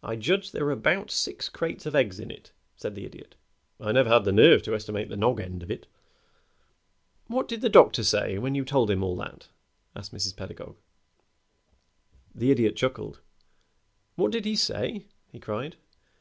[0.00, 3.34] "I judge there were about six crates of eggs in it," said the Idiot.
[3.80, 5.88] "I never had the nerve to estimate the nog end of it."
[7.26, 9.48] "What did the doctor say when you told him all that?"
[9.96, 10.36] asked Mrs.
[10.36, 10.76] Pedagog.
[12.32, 13.18] The Idiot chuckled.
[14.14, 15.74] "What did he say?" he cried.